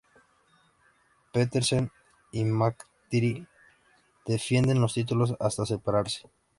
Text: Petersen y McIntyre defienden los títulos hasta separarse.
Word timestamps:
Petersen 1.31 1.91
y 2.31 2.43
McIntyre 2.43 3.47
defienden 4.25 4.81
los 4.81 4.95
títulos 4.95 5.35
hasta 5.39 5.63
separarse. 5.67 6.27